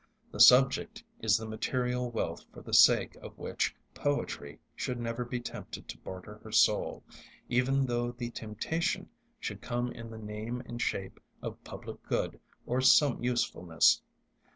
The 0.31 0.39
subject 0.39 1.03
is 1.19 1.37
the 1.37 1.45
material 1.47 2.09
wealth 2.09 2.43
for 2.51 2.63
the 2.63 2.73
sake 2.73 3.15
of 3.17 3.37
which 3.37 3.75
poetry 3.93 4.59
should 4.75 4.99
never 4.99 5.23
be 5.23 5.39
tempted 5.39 5.87
to 5.87 5.97
barter 5.99 6.39
her 6.43 6.51
soul, 6.51 7.03
even 7.49 7.85
though 7.85 8.11
the 8.11 8.31
temptation 8.31 9.09
should 9.39 9.61
come 9.61 9.91
in 9.91 10.09
the 10.09 10.17
name 10.17 10.63
and 10.65 10.81
shape 10.81 11.19
of 11.43 11.63
public 11.63 12.01
good 12.01 12.39
or 12.65 12.81
some 12.81 13.23
usefulness. 13.23 14.01